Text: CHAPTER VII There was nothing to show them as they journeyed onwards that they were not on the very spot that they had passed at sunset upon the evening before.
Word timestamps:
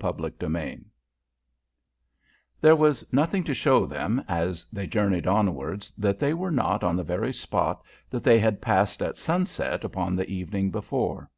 CHAPTER 0.00 0.48
VII 0.48 0.84
There 2.60 2.76
was 2.76 3.04
nothing 3.10 3.42
to 3.42 3.52
show 3.52 3.84
them 3.84 4.22
as 4.28 4.64
they 4.72 4.86
journeyed 4.86 5.26
onwards 5.26 5.90
that 5.98 6.20
they 6.20 6.32
were 6.34 6.52
not 6.52 6.84
on 6.84 6.94
the 6.94 7.02
very 7.02 7.32
spot 7.32 7.82
that 8.08 8.22
they 8.22 8.38
had 8.38 8.62
passed 8.62 9.02
at 9.02 9.16
sunset 9.16 9.82
upon 9.82 10.14
the 10.14 10.28
evening 10.30 10.70
before. 10.70 11.28